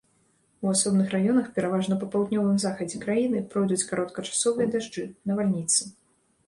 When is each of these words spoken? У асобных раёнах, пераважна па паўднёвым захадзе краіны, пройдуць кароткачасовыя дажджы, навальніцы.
У 0.65 0.69
асобных 0.75 1.11
раёнах, 1.15 1.51
пераважна 1.57 1.97
па 2.05 2.09
паўднёвым 2.15 2.57
захадзе 2.65 3.03
краіны, 3.05 3.45
пройдуць 3.53 3.81
кароткачасовыя 3.93 4.67
дажджы, 4.77 5.03
навальніцы. 5.33 5.81